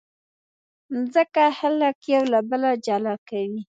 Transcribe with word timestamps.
مځکه 0.91 1.43
خلک 1.59 1.95
یو 2.13 2.23
له 2.31 2.39
بله 2.49 2.69
جلا 2.85 3.15
کوي. 3.29 3.61